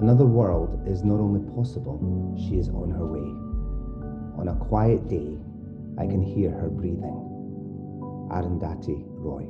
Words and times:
Another 0.00 0.24
world 0.24 0.80
is 0.88 1.04
not 1.04 1.20
only 1.20 1.40
possible, 1.54 2.34
she 2.48 2.56
is 2.56 2.70
on 2.70 2.90
her 2.90 3.04
way. 3.04 3.20
On 4.40 4.48
a 4.48 4.54
quiet 4.54 5.08
day, 5.08 5.36
I 5.98 6.06
can 6.06 6.22
hear 6.22 6.50
her 6.50 6.70
breathing. 6.70 7.20
Arundhati 8.32 9.04
Roy. 9.08 9.46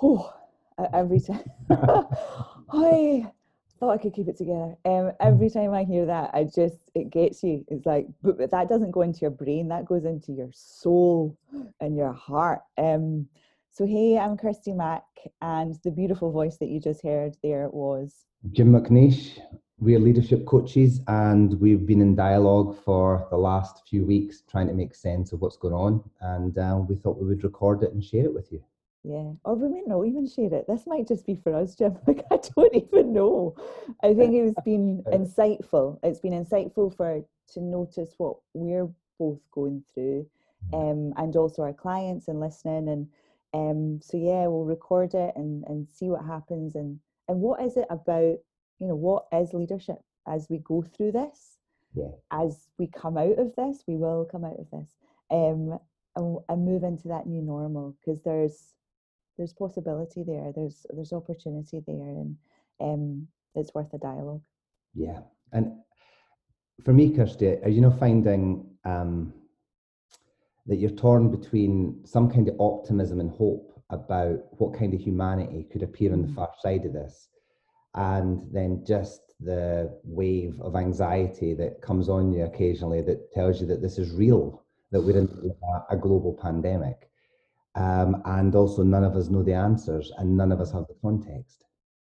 Oh, 0.00 0.32
every 0.94 1.20
time. 1.20 1.44
I 2.72 3.30
thought 3.78 3.90
I 3.90 3.98
could 3.98 4.14
keep 4.14 4.28
it 4.28 4.38
together. 4.38 4.76
Um, 4.86 5.12
every 5.20 5.50
time 5.50 5.74
I 5.74 5.84
hear 5.84 6.06
that, 6.06 6.30
I 6.32 6.44
just 6.44 6.78
it 6.94 7.10
gets 7.10 7.42
you. 7.42 7.66
It's 7.68 7.84
like, 7.84 8.06
but, 8.22 8.50
that 8.50 8.70
doesn't 8.70 8.92
go 8.92 9.02
into 9.02 9.20
your 9.20 9.30
brain. 9.30 9.68
That 9.68 9.84
goes 9.84 10.06
into 10.06 10.32
your 10.32 10.50
soul 10.54 11.36
and 11.80 11.98
your 11.98 12.14
heart. 12.14 12.62
Um, 12.78 13.28
so 13.78 13.86
hey, 13.86 14.18
I'm 14.18 14.36
Kirsty 14.36 14.72
Mack, 14.72 15.04
and 15.40 15.78
the 15.84 15.92
beautiful 15.92 16.32
voice 16.32 16.56
that 16.56 16.68
you 16.68 16.80
just 16.80 17.00
heard 17.00 17.36
there 17.44 17.68
was 17.68 18.24
Jim 18.50 18.72
McNeish. 18.72 19.38
We're 19.78 20.00
leadership 20.00 20.46
coaches, 20.46 21.00
and 21.06 21.54
we've 21.60 21.86
been 21.86 22.00
in 22.00 22.16
dialogue 22.16 22.76
for 22.84 23.28
the 23.30 23.36
last 23.36 23.86
few 23.88 24.04
weeks, 24.04 24.42
trying 24.50 24.66
to 24.66 24.72
make 24.74 24.96
sense 24.96 25.32
of 25.32 25.42
what's 25.42 25.56
going 25.56 25.74
on. 25.74 26.02
And 26.20 26.58
uh, 26.58 26.80
we 26.88 26.96
thought 26.96 27.18
we 27.18 27.28
would 27.28 27.44
record 27.44 27.84
it 27.84 27.92
and 27.92 28.02
share 28.02 28.24
it 28.24 28.34
with 28.34 28.50
you. 28.50 28.60
Yeah, 29.04 29.30
or 29.44 29.54
we 29.54 29.68
may 29.68 29.82
not 29.86 30.02
even 30.06 30.26
share 30.26 30.52
it. 30.52 30.66
This 30.66 30.84
might 30.88 31.06
just 31.06 31.24
be 31.24 31.36
for 31.36 31.54
us, 31.54 31.76
Jim. 31.76 31.96
Like 32.08 32.24
I 32.32 32.40
don't 32.56 32.74
even 32.74 33.12
know. 33.12 33.54
I 34.02 34.12
think 34.12 34.34
it's 34.34 34.60
been 34.64 35.04
insightful. 35.12 36.00
It's 36.02 36.18
been 36.18 36.32
insightful 36.32 36.96
for 36.96 37.22
to 37.52 37.60
notice 37.60 38.12
what 38.18 38.38
we're 38.54 38.88
both 39.20 39.38
going 39.52 39.84
through, 39.94 40.26
um, 40.72 41.14
and 41.16 41.36
also 41.36 41.62
our 41.62 41.72
clients 41.72 42.26
and 42.26 42.40
listening. 42.40 42.88
And 42.88 43.06
um, 43.54 44.00
so 44.02 44.16
yeah, 44.16 44.46
we'll 44.46 44.64
record 44.64 45.14
it 45.14 45.32
and 45.36 45.64
and 45.66 45.88
see 45.88 46.08
what 46.08 46.24
happens. 46.24 46.74
And 46.74 46.98
and 47.28 47.40
what 47.40 47.62
is 47.62 47.76
it 47.76 47.86
about? 47.90 48.36
You 48.80 48.86
know, 48.86 48.96
what 48.96 49.26
is 49.32 49.52
leadership 49.54 49.98
as 50.26 50.46
we 50.48 50.58
go 50.58 50.82
through 50.82 51.12
this? 51.12 51.58
Yeah. 51.94 52.10
As 52.30 52.68
we 52.78 52.86
come 52.86 53.16
out 53.16 53.38
of 53.38 53.54
this, 53.56 53.82
we 53.86 53.96
will 53.96 54.24
come 54.30 54.44
out 54.44 54.58
of 54.58 54.70
this. 54.70 54.94
Um, 55.30 55.78
and, 56.18 56.38
and 56.48 56.64
move 56.64 56.82
into 56.82 57.08
that 57.08 57.26
new 57.26 57.42
normal 57.42 57.96
because 58.00 58.22
there's 58.22 58.74
there's 59.36 59.52
possibility 59.52 60.24
there 60.24 60.52
there's 60.54 60.84
there's 60.90 61.12
opportunity 61.12 61.80
there 61.86 61.96
and 61.96 62.36
um 62.80 63.26
it's 63.54 63.72
worth 63.74 63.92
a 63.94 63.98
dialogue 63.98 64.42
yeah 64.94 65.20
and 65.52 65.72
for 66.84 66.92
me 66.92 67.14
kirsty 67.14 67.56
are 67.62 67.68
you 67.68 67.80
know 67.80 67.90
finding 67.90 68.66
um 68.84 69.32
that 70.68 70.76
you're 70.76 70.90
torn 70.90 71.30
between 71.30 72.00
some 72.04 72.30
kind 72.30 72.48
of 72.48 72.60
optimism 72.60 73.20
and 73.20 73.30
hope 73.30 73.82
about 73.90 74.38
what 74.52 74.78
kind 74.78 74.94
of 74.94 75.00
humanity 75.00 75.66
could 75.72 75.82
appear 75.82 76.12
on 76.12 76.22
the 76.22 76.32
far 76.34 76.50
side 76.60 76.84
of 76.84 76.92
this 76.92 77.28
and 77.94 78.42
then 78.52 78.84
just 78.86 79.34
the 79.40 79.98
wave 80.04 80.60
of 80.60 80.76
anxiety 80.76 81.54
that 81.54 81.80
comes 81.80 82.08
on 82.08 82.32
you 82.32 82.44
occasionally 82.44 83.00
that 83.00 83.32
tells 83.32 83.60
you 83.60 83.66
that 83.66 83.80
this 83.80 83.98
is 83.98 84.12
real 84.12 84.62
that 84.90 85.00
we're 85.00 85.18
in 85.18 85.54
a 85.90 85.96
global 85.96 86.38
pandemic. 86.40 87.10
Um, 87.74 88.22
and 88.24 88.54
also 88.54 88.82
none 88.82 89.04
of 89.04 89.14
us 89.14 89.28
know 89.28 89.42
the 89.42 89.52
answers 89.52 90.10
and 90.18 90.36
none 90.36 90.50
of 90.50 90.60
us 90.60 90.72
have 90.72 90.86
the 90.88 90.96
context. 91.02 91.64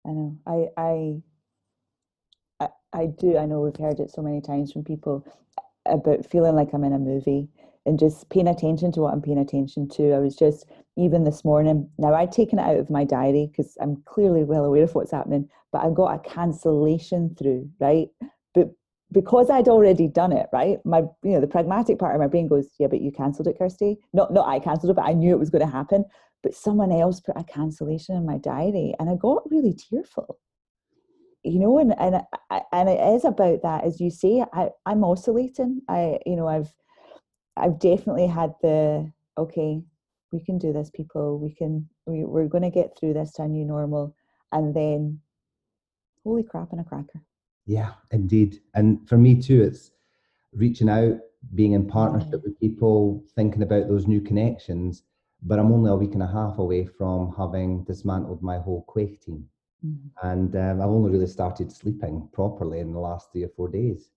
I 0.06 0.10
know. 0.12 0.38
I, 0.46 0.68
I 0.78 1.22
i 2.62 2.68
i 2.94 3.06
do. 3.08 3.38
I 3.38 3.46
know 3.46 3.62
we've 3.62 3.76
heard 3.76 4.00
it 4.00 4.12
so 4.12 4.22
many 4.22 4.40
times 4.40 4.72
from 4.72 4.84
people 4.84 5.26
about 5.86 6.26
feeling 6.26 6.56
like 6.56 6.74
i'm 6.74 6.84
in 6.84 6.94
a 6.94 7.00
movie 7.00 7.48
and 7.88 7.98
just 8.00 8.30
paying 8.30 8.48
attention 8.48 8.92
to 8.92 9.02
what 9.02 9.14
i'm 9.14 9.22
paying 9.22 9.40
attention 9.40 9.88
to 9.88 10.14
i 10.14 10.20
was 10.20 10.36
just 10.36 10.66
even 10.98 11.24
this 11.24 11.44
morning 11.44 11.90
now 11.98 12.14
i'd 12.14 12.32
taken 12.32 12.60
it 12.60 12.64
out 12.64 12.78
of 12.78 12.90
my 12.90 13.04
diary 13.04 13.50
because 13.52 13.78
i'm 13.82 14.02
clearly 14.06 14.44
well 14.44 14.66
aware 14.66 14.84
of 14.84 14.94
what's 14.94 15.12
happening 15.12 15.50
but 15.72 15.84
i 15.84 15.90
got 15.90 16.14
a 16.14 16.30
cancellation 16.30 17.34
through 17.36 17.70
right 17.80 18.10
but 18.54 18.70
because 19.12 19.50
I'd 19.50 19.68
already 19.68 20.08
done 20.08 20.34
it, 20.34 20.48
right? 20.52 20.80
My, 20.86 21.00
you 21.24 21.32
know, 21.32 21.42
the 21.42 21.48
pragmatic 21.48 22.00
part 22.00 22.16
of 22.16 22.22
my 22.22 22.28
brain 22.28 22.48
goes, 22.48 22.68
yeah, 22.78 22.88
but 22.88 23.02
you 23.02 23.12
cancelled 23.12 23.48
it, 23.48 23.58
Kirsty. 23.58 23.98
Not, 24.14 24.34
not 24.34 24.48
I 24.48 24.60
cancelled 24.60 24.92
it, 24.92 24.96
but 24.96 25.08
I 25.08 25.14
knew 25.14 25.32
it 25.32 25.40
was 25.40 25.50
going 25.50 25.66
to 25.66 25.72
happen. 25.72 26.04
But 26.44 26.54
someone 26.54 26.92
else 26.92 27.20
put 27.20 27.38
a 27.38 27.44
cancellation 27.44 28.16
in 28.16 28.26
my 28.26 28.38
diary, 28.38 28.94
and 29.00 29.10
I 29.10 29.16
got 29.16 29.50
really 29.50 29.74
tearful. 29.74 30.38
You 31.44 31.60
know, 31.60 31.80
and 31.80 31.98
and 31.98 32.22
and 32.72 32.90
it 32.90 33.00
is 33.16 33.24
about 33.24 33.62
that, 33.64 33.86
as 33.86 34.02
you 34.02 34.12
say. 34.12 34.44
I 34.54 34.70
I'm 34.86 35.04
oscillating. 35.04 35.82
I, 35.88 36.20
you 36.26 36.36
know, 36.36 36.48
I've 36.48 36.72
I've 37.58 37.80
definitely 37.80 38.28
had 38.28 38.54
the 38.62 39.12
okay, 39.38 39.82
we 40.32 40.40
can 40.40 40.58
do 40.58 40.74
this, 40.74 40.90
people. 40.90 41.38
We 41.40 41.54
can. 41.54 41.90
We, 42.06 42.24
we're 42.24 42.48
going 42.48 42.64
to 42.64 42.70
get 42.70 42.98
through 42.98 43.14
this 43.14 43.34
to 43.34 43.44
a 43.44 43.48
new 43.48 43.66
normal, 43.66 44.16
and 44.52 44.74
then, 44.74 45.20
holy 46.24 46.44
crap, 46.44 46.72
and 46.72 46.82
a 46.82 46.84
cracker 46.84 47.22
yeah, 47.68 47.92
indeed. 48.12 48.62
And 48.74 49.08
for 49.08 49.18
me 49.18 49.40
too, 49.40 49.62
it's 49.62 49.92
reaching 50.54 50.90
out, 50.90 51.20
being 51.54 51.74
in 51.74 51.86
partnership 51.86 52.42
with 52.44 52.60
people, 52.60 53.24
thinking 53.36 53.62
about 53.62 53.88
those 53.88 54.08
new 54.08 54.22
connections. 54.22 55.04
But 55.44 55.60
I'm 55.60 55.72
only 55.72 55.92
a 55.92 55.96
week 55.96 56.14
and 56.14 56.24
a 56.24 56.28
half 56.28 56.58
away 56.58 56.86
from 56.86 57.36
having 57.38 57.84
dismantled 57.84 58.42
my 58.42 58.58
whole 58.58 58.84
Quake 58.88 59.22
team. 59.22 59.46
Mm-hmm. 59.86 60.28
And 60.28 60.56
um, 60.56 60.82
I've 60.82 60.90
only 60.90 61.12
really 61.12 61.28
started 61.28 61.72
sleeping 61.72 62.28
properly 62.32 62.80
in 62.80 62.94
the 62.94 63.00
last 63.00 63.32
three 63.32 63.44
or 63.44 63.50
four 63.50 63.70
days. 63.70 64.10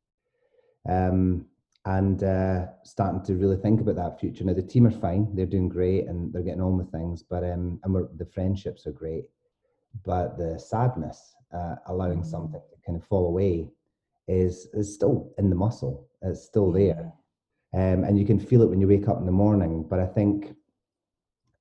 Um, 0.88 1.44
and 1.86 2.22
uh, 2.22 2.66
starting 2.84 3.22
to 3.22 3.36
really 3.36 3.56
think 3.56 3.80
about 3.80 3.96
that 3.96 4.20
future. 4.20 4.44
Now 4.44 4.54
the 4.54 4.62
team 4.62 4.86
are 4.86 4.90
fine; 4.90 5.34
they're 5.34 5.46
doing 5.46 5.68
great, 5.68 6.06
and 6.06 6.32
they're 6.32 6.42
getting 6.42 6.60
on 6.60 6.76
with 6.76 6.92
things. 6.92 7.22
But 7.22 7.44
um, 7.44 7.80
and 7.84 7.94
the 8.18 8.26
friendships 8.26 8.86
are 8.86 8.92
great, 8.92 9.24
but 10.04 10.36
the 10.36 10.58
sadness, 10.58 11.34
uh, 11.54 11.76
allowing 11.86 12.20
mm-hmm. 12.20 12.30
something 12.30 12.60
kind 12.86 13.00
of 13.00 13.06
fall 13.06 13.26
away 13.26 13.68
is 14.28 14.68
is 14.74 14.94
still 14.94 15.32
in 15.38 15.50
the 15.50 15.56
muscle. 15.56 16.08
It's 16.22 16.44
still 16.44 16.70
there, 16.70 17.12
um, 17.74 18.04
and 18.04 18.18
you 18.18 18.26
can 18.26 18.38
feel 18.38 18.62
it 18.62 18.68
when 18.68 18.80
you 18.80 18.88
wake 18.88 19.08
up 19.08 19.18
in 19.18 19.26
the 19.26 19.32
morning. 19.32 19.86
But 19.88 20.00
I 20.00 20.06
think 20.06 20.54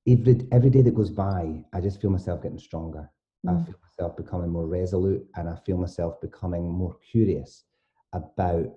every 0.07 0.47
every 0.51 0.69
day 0.69 0.81
that 0.81 0.95
goes 0.95 1.09
by, 1.09 1.63
I 1.73 1.79
just 1.79 2.01
feel 2.01 2.11
myself 2.11 2.43
getting 2.43 2.59
stronger. 2.59 3.09
Mm. 3.45 3.61
I 3.61 3.65
feel 3.65 3.75
myself 3.81 4.17
becoming 4.17 4.49
more 4.49 4.67
resolute, 4.67 5.25
and 5.35 5.47
I 5.49 5.55
feel 5.65 5.77
myself 5.77 6.19
becoming 6.19 6.69
more 6.69 6.97
curious 7.09 7.63
about 8.11 8.67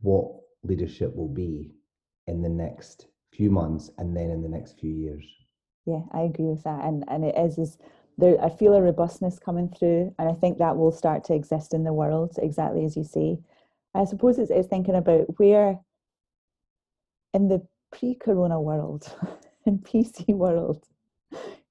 what 0.00 0.32
leadership 0.66 1.14
will 1.14 1.28
be 1.28 1.72
in 2.26 2.42
the 2.42 2.48
next 2.48 3.06
few 3.32 3.50
months 3.50 3.90
and 3.98 4.16
then 4.16 4.30
in 4.30 4.42
the 4.42 4.48
next 4.48 4.78
few 4.78 4.90
years. 4.90 5.24
Yeah, 5.84 6.02
I 6.12 6.22
agree 6.22 6.46
with 6.46 6.64
that, 6.64 6.84
and 6.84 7.04
and 7.08 7.24
it 7.24 7.36
is 7.36 7.58
is 7.58 7.78
there 8.18 8.42
I 8.42 8.48
feel 8.48 8.74
a 8.74 8.82
robustness 8.82 9.38
coming 9.38 9.68
through, 9.68 10.14
and 10.18 10.28
I 10.28 10.32
think 10.32 10.58
that 10.58 10.76
will 10.76 10.92
start 10.92 11.24
to 11.24 11.34
exist 11.34 11.74
in 11.74 11.84
the 11.84 11.92
world 11.92 12.36
exactly 12.38 12.84
as 12.84 12.96
you 12.96 13.04
say. 13.04 13.38
I 13.94 14.04
suppose 14.04 14.38
it's, 14.38 14.50
it's 14.50 14.68
thinking 14.68 14.94
about 14.94 15.38
where 15.38 15.78
in 17.32 17.48
the 17.48 17.66
pre-corona 17.92 18.60
world, 18.60 19.10
in 19.66 19.78
PC 19.78 20.28
world, 20.34 20.84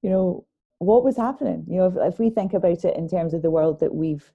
you 0.02 0.10
know, 0.10 0.46
what 0.78 1.04
was 1.04 1.16
happening? 1.16 1.64
You 1.68 1.78
know, 1.78 1.86
if, 1.86 2.14
if 2.14 2.18
we 2.18 2.30
think 2.30 2.52
about 2.52 2.84
it 2.84 2.96
in 2.96 3.08
terms 3.08 3.34
of 3.34 3.42
the 3.42 3.50
world 3.50 3.80
that 3.80 3.94
we've 3.94 4.30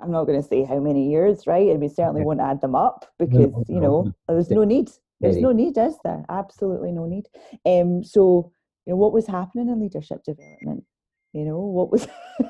I'm 0.00 0.10
not 0.10 0.24
going 0.24 0.40
to 0.40 0.46
say 0.46 0.64
how 0.64 0.78
many 0.78 1.10
years, 1.10 1.46
right? 1.46 1.68
And 1.68 1.80
we 1.80 1.88
certainly 1.88 2.22
won't 2.22 2.40
add 2.40 2.60
them 2.60 2.74
up 2.74 3.10
because, 3.18 3.52
you 3.68 3.80
know, 3.80 4.12
there's 4.28 4.50
no 4.50 4.64
need. 4.64 4.90
There's 5.20 5.36
no 5.36 5.52
need, 5.52 5.76
is 5.76 5.96
there? 6.04 6.24
Absolutely 6.28 6.92
no 6.92 7.06
need. 7.06 7.26
Um, 7.66 8.04
so, 8.04 8.52
you 8.86 8.92
know, 8.92 8.96
what 8.96 9.12
was 9.12 9.26
happening 9.26 9.68
in 9.68 9.80
leadership 9.80 10.22
development? 10.22 10.84
you 11.32 11.44
know 11.44 11.58
what 11.58 11.90
was 11.90 12.06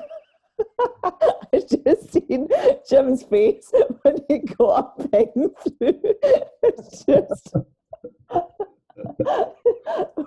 I 1.53 1.61
just 1.83 2.13
seen 2.13 2.47
Jim's 2.89 3.23
face 3.23 3.71
when 4.01 4.17
he 4.27 4.39
got 4.39 5.11
pegging 5.11 5.49
through. 5.61 6.01
It's 6.61 7.03
just 7.05 7.53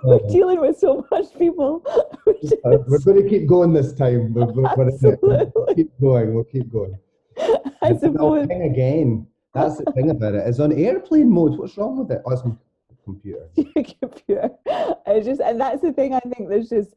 we're 0.03 0.19
oh. 0.19 0.29
dealing 0.29 0.59
with 0.59 0.77
so 0.77 1.05
much 1.11 1.25
people. 1.37 1.83
We're, 2.25 2.33
just... 2.41 2.53
uh, 2.65 2.77
we're 2.87 2.99
going 2.99 3.21
to 3.23 3.29
keep 3.29 3.47
going 3.47 3.71
this 3.71 3.93
time. 3.93 4.33
We're, 4.33 4.45
we're, 4.47 4.75
we'll 4.75 5.75
keep 5.75 5.91
going. 6.01 6.33
We'll 6.33 6.43
keep 6.43 6.71
going. 6.71 6.97
I 7.81 7.95
suppose. 7.95 8.47
Thing 8.47 8.63
again. 8.63 9.27
That's 9.53 9.77
the 9.77 9.91
thing 9.91 10.09
about 10.09 10.33
it. 10.33 10.47
It's 10.47 10.59
on 10.59 10.71
airplane 10.71 11.29
mode. 11.29 11.59
What's 11.59 11.77
wrong 11.77 11.97
with 11.97 12.11
it? 12.11 12.23
Oh, 12.25 12.31
it's 12.31 12.43
my 12.43 12.53
computer. 13.03 13.49
computer. 13.55 14.49
It's 15.05 15.27
just, 15.27 15.41
and 15.41 15.61
that's 15.61 15.81
the 15.81 15.93
thing. 15.93 16.13
I 16.13 16.19
think 16.21 16.49
there's 16.49 16.69
just 16.69 16.95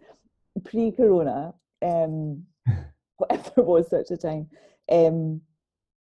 pre-corona, 0.64 1.52
um, 1.82 2.44
there 3.30 3.64
was 3.64 3.90
such 3.90 4.10
a 4.10 4.16
time, 4.16 4.48
um, 4.90 5.40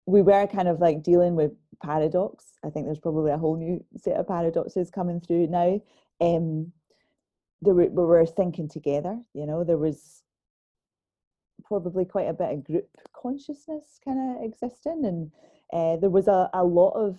we 0.06 0.22
were 0.22 0.48
kind 0.48 0.68
of 0.68 0.80
like 0.80 1.04
dealing 1.04 1.36
with 1.36 1.51
paradox. 1.84 2.46
I 2.66 2.69
think 2.69 2.86
there's 2.86 3.00
probably 3.00 3.31
a 3.31 3.38
whole 3.38 3.57
new 3.57 3.84
set 3.98 4.18
of 4.18 4.28
paradoxes 4.28 4.90
coming 4.90 5.22
through 5.22 5.48
now. 5.48 5.81
Um, 6.19 6.72
there 7.62 7.74
were, 7.74 7.86
we 7.86 8.06
were 8.06 8.25
thinking 8.25 8.69
together, 8.69 9.19
you 9.34 9.46
know, 9.46 9.63
there 9.63 9.78
was 9.78 10.24
probably 11.69 12.04
quite 12.04 12.27
a 12.27 12.33
bit 12.33 12.51
of 12.51 12.63
group 12.66 12.89
consciousness 13.13 14.00
kind 14.04 14.36
of 14.36 14.44
existing, 14.44 15.06
and 15.06 15.31
uh, 15.71 15.98
there 16.01 16.10
was 16.10 16.27
a, 16.27 16.50
a 16.54 16.63
lot 16.63 16.92
of 16.92 17.18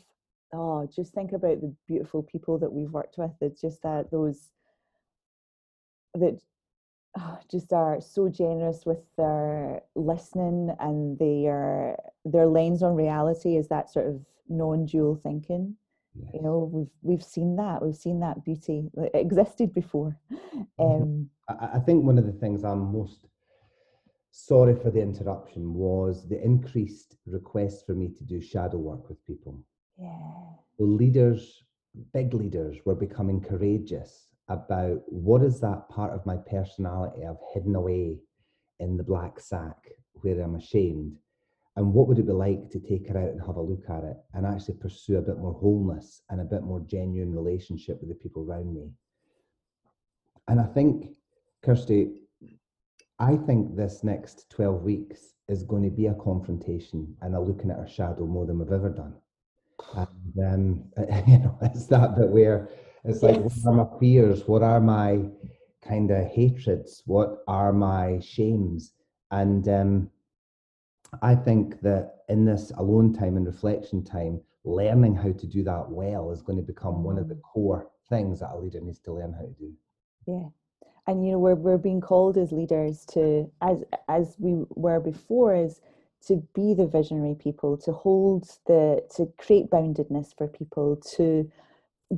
oh, 0.52 0.88
just 0.94 1.14
think 1.14 1.32
about 1.32 1.60
the 1.60 1.74
beautiful 1.86 2.22
people 2.22 2.58
that 2.58 2.72
we've 2.72 2.90
worked 2.90 3.16
with. 3.16 3.30
It's 3.40 3.60
just 3.60 3.82
that 3.82 4.10
those 4.10 4.50
that 6.14 6.40
oh, 7.18 7.38
just 7.50 7.72
are 7.72 8.00
so 8.00 8.28
generous 8.28 8.84
with 8.84 8.98
their 9.16 9.82
listening 9.94 10.74
and 10.80 11.18
their 11.18 11.96
their 12.24 12.46
lens 12.46 12.82
on 12.82 12.94
reality 12.94 13.56
is 13.56 13.68
that 13.68 13.90
sort 13.90 14.06
of 14.06 14.20
non-dual 14.48 15.20
thinking. 15.22 15.76
Yes. 16.14 16.30
You 16.34 16.42
know, 16.42 16.68
we've 16.72 16.90
we've 17.02 17.24
seen 17.24 17.56
that. 17.56 17.82
We've 17.82 17.96
seen 17.96 18.20
that 18.20 18.44
beauty. 18.44 18.90
It 18.96 19.12
existed 19.14 19.72
before. 19.72 20.18
Um, 20.78 21.28
I, 21.48 21.76
I 21.76 21.78
think 21.78 22.04
one 22.04 22.18
of 22.18 22.26
the 22.26 22.32
things 22.32 22.64
I'm 22.64 22.92
most 22.92 23.26
sorry 24.30 24.74
for 24.74 24.90
the 24.90 25.00
interruption 25.00 25.74
was 25.74 26.28
the 26.28 26.42
increased 26.42 27.16
request 27.26 27.86
for 27.86 27.94
me 27.94 28.08
to 28.08 28.24
do 28.24 28.40
shadow 28.40 28.78
work 28.78 29.08
with 29.08 29.24
people. 29.26 29.62
Yeah. 29.98 30.54
The 30.78 30.84
leaders, 30.84 31.62
big 32.12 32.32
leaders, 32.34 32.78
were 32.84 32.94
becoming 32.94 33.40
courageous 33.40 34.28
about 34.48 35.02
what 35.06 35.42
is 35.42 35.60
that 35.60 35.88
part 35.88 36.12
of 36.12 36.26
my 36.26 36.36
personality 36.36 37.24
I've 37.24 37.36
hidden 37.54 37.74
away 37.74 38.18
in 38.78 38.96
the 38.96 39.04
black 39.04 39.38
sack 39.38 39.76
where 40.14 40.40
I'm 40.40 40.56
ashamed 40.56 41.16
and 41.76 41.94
what 41.94 42.08
would 42.08 42.18
it 42.18 42.26
be 42.26 42.32
like 42.32 42.68
to 42.70 42.80
take 42.80 43.08
her 43.08 43.18
out 43.18 43.30
and 43.30 43.40
have 43.40 43.56
a 43.56 43.62
look 43.62 43.88
at 43.88 44.04
it 44.04 44.16
and 44.34 44.44
actually 44.44 44.74
pursue 44.74 45.18
a 45.18 45.22
bit 45.22 45.38
more 45.38 45.52
wholeness 45.52 46.22
and 46.30 46.40
a 46.40 46.44
bit 46.44 46.62
more 46.62 46.80
genuine 46.80 47.34
relationship 47.34 47.98
with 48.00 48.08
the 48.08 48.14
people 48.16 48.44
around 48.44 48.74
me 48.74 48.90
and 50.48 50.60
i 50.60 50.64
think 50.64 51.10
kirsty 51.62 52.10
i 53.20 53.36
think 53.36 53.76
this 53.76 54.02
next 54.02 54.50
12 54.50 54.82
weeks 54.82 55.34
is 55.48 55.62
going 55.62 55.82
to 55.82 55.90
be 55.90 56.06
a 56.06 56.14
confrontation 56.14 57.14
and 57.22 57.34
a 57.34 57.40
looking 57.40 57.70
at 57.70 57.78
our 57.78 57.88
shadow 57.88 58.26
more 58.26 58.46
than 58.46 58.58
we've 58.58 58.72
ever 58.72 58.90
done 58.90 59.14
and 59.94 60.44
um, 60.46 60.84
you 61.26 61.38
know 61.38 61.56
it's 61.62 61.86
that 61.86 62.16
bit 62.16 62.28
where 62.28 62.68
it's 63.04 63.22
like, 63.22 63.36
yes. 63.36 63.60
what 63.64 63.72
are 63.72 63.76
my 63.76 63.98
fears? 63.98 64.46
What 64.46 64.62
are 64.62 64.80
my 64.80 65.20
kind 65.82 66.10
of 66.10 66.26
hatreds? 66.26 67.02
What 67.06 67.42
are 67.48 67.72
my 67.72 68.20
shames? 68.20 68.92
And 69.30 69.66
um, 69.68 70.10
I 71.22 71.34
think 71.34 71.80
that 71.80 72.24
in 72.28 72.44
this 72.44 72.72
alone 72.76 73.12
time 73.12 73.36
and 73.36 73.46
reflection 73.46 74.04
time, 74.04 74.40
learning 74.64 75.14
how 75.14 75.32
to 75.32 75.46
do 75.46 75.62
that 75.64 75.88
well 75.88 76.30
is 76.30 76.42
going 76.42 76.58
to 76.58 76.64
become 76.64 77.02
one 77.02 77.18
of 77.18 77.28
the 77.28 77.36
mm. 77.36 77.42
core 77.42 77.90
things 78.10 78.40
that 78.40 78.50
a 78.52 78.58
leader 78.58 78.80
needs 78.80 78.98
to 79.00 79.12
learn 79.12 79.32
how 79.32 79.46
to 79.46 79.54
do. 79.58 79.72
Yeah. 80.26 80.48
And 81.10 81.26
you 81.26 81.32
know, 81.32 81.38
we're 81.38 81.56
we're 81.56 81.78
being 81.78 82.00
called 82.00 82.38
as 82.38 82.52
leaders 82.52 83.04
to 83.06 83.50
as 83.60 83.82
as 84.08 84.36
we 84.38 84.64
were 84.76 85.00
before 85.00 85.54
is 85.54 85.80
to 86.26 86.36
be 86.54 86.74
the 86.74 86.86
visionary 86.86 87.34
people, 87.34 87.76
to 87.78 87.92
hold 87.92 88.44
the 88.66 89.02
to 89.16 89.26
create 89.36 89.70
boundedness 89.70 90.36
for 90.36 90.46
people, 90.46 90.96
to 91.16 91.50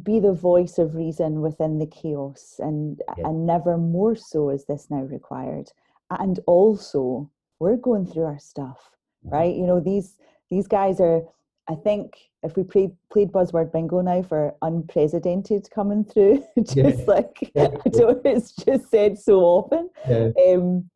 be 0.03 0.21
the 0.21 0.33
voice 0.33 0.77
of 0.79 0.95
reason 0.95 1.41
within 1.41 1.79
the 1.79 1.87
chaos 1.87 2.57
and 2.59 3.01
yeah. 3.17 3.29
and 3.29 3.47
never 3.47 3.77
more 3.77 4.15
so 4.15 4.51
is 4.51 4.65
this 4.65 4.89
now 4.91 5.03
required 5.03 5.71
and 6.11 6.41
also 6.47 7.31
we're 7.59 7.77
going 7.77 8.07
through 8.07 8.25
our 8.25 8.39
stuff 8.39 8.91
mm-hmm. 9.25 9.35
right 9.35 9.55
you 9.55 9.67
know 9.67 9.81
these 9.81 10.17
these 10.51 10.67
guys 10.67 10.99
are 10.99 11.23
i 11.69 11.75
think 11.75 12.15
if 12.43 12.57
we 12.57 12.63
played 12.63 12.91
played 13.11 13.31
buzzword 13.33 13.73
bingo 13.73 14.01
now 14.01 14.23
for 14.23 14.55
unprecedented 14.63 15.69
coming 15.75 16.05
through 16.05 16.43
just 16.63 16.77
yeah. 16.77 17.05
like 17.07 17.53
yeah. 17.55 17.69
i 17.87 17.89
don't 17.89 18.25
it's 18.25 18.53
just 18.53 18.91
said 18.91 19.19
so 19.19 19.41
often 19.41 19.89
um 20.47 20.89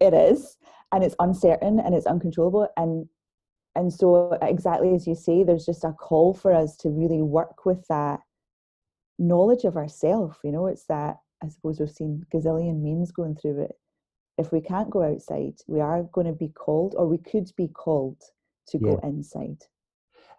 it 0.00 0.14
is 0.14 0.56
and 0.92 1.02
it's 1.02 1.16
uncertain 1.18 1.80
and 1.80 1.94
it's 1.94 2.06
uncontrollable 2.06 2.68
and 2.76 3.06
and 3.76 3.92
so 3.92 4.38
exactly 4.42 4.94
as 4.94 5.06
you 5.06 5.14
say 5.14 5.42
there's 5.42 5.66
just 5.66 5.84
a 5.84 5.92
call 5.92 6.32
for 6.32 6.52
us 6.52 6.76
to 6.76 6.88
really 6.88 7.22
work 7.22 7.66
with 7.66 7.84
that 7.88 8.20
knowledge 9.18 9.64
of 9.64 9.76
ourself 9.76 10.38
you 10.44 10.52
know 10.52 10.66
it's 10.66 10.86
that 10.86 11.16
i 11.42 11.48
suppose 11.48 11.80
we've 11.80 11.90
seen 11.90 12.24
gazillion 12.32 12.82
memes 12.82 13.10
going 13.10 13.34
through 13.34 13.62
it 13.62 13.72
if 14.38 14.52
we 14.52 14.60
can't 14.60 14.90
go 14.90 15.02
outside 15.02 15.54
we 15.66 15.80
are 15.80 16.02
going 16.12 16.26
to 16.26 16.32
be 16.32 16.48
called 16.48 16.94
or 16.96 17.06
we 17.06 17.18
could 17.18 17.50
be 17.56 17.68
called 17.68 18.20
to 18.66 18.78
yeah. 18.78 18.90
go 18.90 19.00
inside 19.04 19.58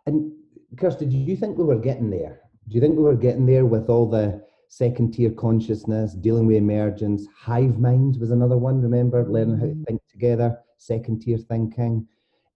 and 0.05 0.31
kirsty 0.77 1.05
do 1.05 1.17
you 1.17 1.35
think 1.35 1.57
we 1.57 1.63
were 1.63 1.79
getting 1.79 2.09
there 2.09 2.41
do 2.67 2.75
you 2.75 2.81
think 2.81 2.95
we 2.95 3.03
were 3.03 3.15
getting 3.15 3.45
there 3.45 3.65
with 3.65 3.89
all 3.89 4.09
the 4.09 4.43
second 4.67 5.13
tier 5.13 5.31
consciousness 5.31 6.13
dealing 6.13 6.47
with 6.47 6.57
emergence 6.57 7.27
hive 7.37 7.79
mind 7.79 8.17
was 8.19 8.31
another 8.31 8.57
one 8.57 8.81
remember 8.81 9.25
learning 9.29 9.57
how 9.57 9.65
to 9.65 9.71
mm-hmm. 9.71 9.83
think 9.83 10.01
together 10.09 10.57
second 10.77 11.21
tier 11.21 11.37
thinking 11.37 12.05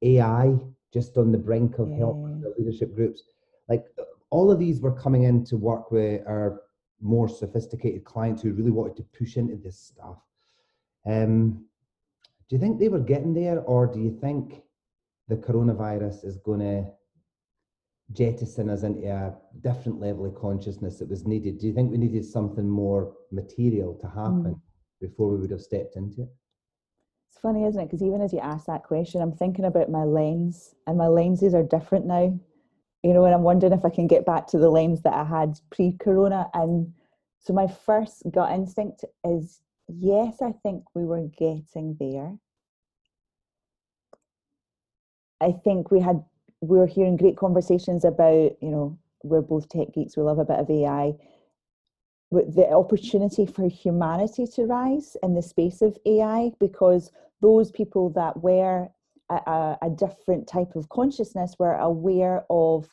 ai 0.02 0.56
just 0.94 1.18
on 1.18 1.32
the 1.32 1.38
brink 1.38 1.78
of 1.80 1.90
yeah. 1.90 1.98
help 1.98 2.18
the 2.42 2.54
leadership 2.58 2.94
groups 2.96 3.24
like 3.70 3.86
all 4.32 4.52
of 4.52 4.60
these 4.60 4.82
were 4.82 4.92
coming 4.92 5.24
in 5.24 5.44
to 5.46 5.58
work 5.58 5.92
with 5.92 6.22
our 6.28 6.62
more 7.02 7.28
sophisticated 7.28 8.04
clients 8.04 8.42
who 8.42 8.54
really 8.54 8.72
wanted 8.72 8.98
to 8.98 9.04
push 9.18 9.38
into 9.38 9.56
this 9.56 9.78
stuff. 9.78 10.18
Um, 11.06 11.66
do 12.48 12.56
you 12.56 12.60
think 12.60 12.80
they 12.80 12.90
were 12.90 13.00
getting 13.00 13.34
there, 13.34 13.62
or 13.62 13.88
do 13.88 14.00
you 14.00 14.12
think 14.12 14.62
the 15.28 15.36
coronavirus 15.36 16.26
is 16.26 16.38
going 16.38 16.60
to 16.60 16.92
jettison 18.14 18.70
us 18.70 18.84
into 18.84 19.08
a 19.08 19.34
different 19.62 20.00
level 20.00 20.26
of 20.26 20.36
consciousness 20.36 21.00
that 21.00 21.10
was 21.10 21.26
needed? 21.26 21.60
Do 21.60 21.68
you 21.68 21.74
think 21.74 21.92
we 21.92 21.98
needed 21.98 22.26
something 22.26 22.68
more 22.68 23.14
material 23.32 23.96
to 24.02 24.08
happen 24.08 24.56
mm. 24.56 24.62
before 25.02 25.30
we 25.30 25.38
would 25.38 25.52
have 25.52 25.62
stepped 25.62 25.96
into 25.96 26.24
it? 26.24 26.30
It's 27.30 27.40
funny, 27.40 27.66
isn't 27.66 27.82
it? 27.82 27.86
Because 27.86 28.02
even 28.02 28.22
as 28.22 28.34
you 28.34 28.40
ask 28.40 28.66
that 28.66 28.84
question, 28.84 29.22
I'm 29.22 29.34
thinking 29.34 29.66
about 29.66 29.90
my 29.90 30.04
lens, 30.04 30.74
and 30.88 30.98
my 30.98 31.08
lenses 31.08 31.54
are 31.54 31.64
different 31.64 32.06
now 32.06 32.40
you 33.04 33.14
know, 33.14 33.26
and 33.26 33.34
I'm 33.34 33.44
wondering 33.44 33.74
if 33.74 33.86
I 33.86 33.90
can 33.90 34.08
get 34.08 34.26
back 34.26 34.48
to 34.48 34.58
the 34.58 34.70
lens 34.70 35.02
that 35.04 35.14
I 35.14 35.24
had 35.24 35.60
pre 35.72 35.94
corona. 36.00 36.48
And 36.54 36.94
so 37.40 37.54
my 37.54 37.68
first 37.68 38.24
gut 38.32 38.52
instinct 38.52 39.06
is 39.24 39.62
yes, 39.88 40.42
I 40.42 40.52
think 40.64 40.84
we 40.94 41.06
were 41.06 41.28
getting 41.38 41.96
there. 42.00 42.38
I 45.42 45.54
think 45.64 45.90
we 45.90 46.02
had, 46.02 46.24
were 46.62 46.88
hearing 46.88 47.18
great 47.18 47.38
conversations 47.38 48.04
about, 48.04 48.52
you 48.62 48.70
know, 48.70 48.98
we're 49.24 49.42
both 49.42 49.70
tech 49.70 49.94
geeks, 49.94 50.16
we 50.16 50.24
love 50.24 50.40
a 50.40 50.46
bit 50.46 50.60
of 50.60 50.70
AI. 50.70 51.14
But 52.32 52.56
the 52.56 52.70
opportunity 52.70 53.46
for 53.46 53.68
humanity 53.68 54.46
to 54.56 54.66
rise 54.66 55.18
in 55.24 55.34
the 55.34 55.42
space 55.42 55.82
of 55.82 55.98
AI 56.06 56.52
because 56.60 57.12
those 57.42 57.72
people 57.72 58.12
that 58.12 58.42
were 58.44 58.90
a, 59.30 59.78
a, 59.82 59.90
different 59.90 60.48
type 60.48 60.76
of 60.76 60.90
consciousness, 60.90 61.56
we're 61.60 61.76
aware 61.76 62.46
of 62.50 62.88